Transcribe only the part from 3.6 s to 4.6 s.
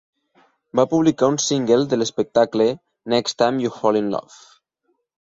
You Fall in Love".